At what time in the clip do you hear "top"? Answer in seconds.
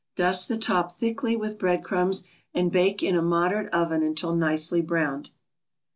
0.57-0.91